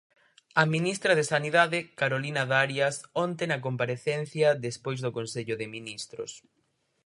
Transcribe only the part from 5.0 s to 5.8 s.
do Consello de